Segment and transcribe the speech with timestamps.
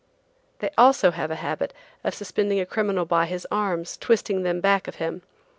[0.61, 4.87] They also have a habit of suspending a criminal by his arms, twisting them back
[4.87, 5.21] of him.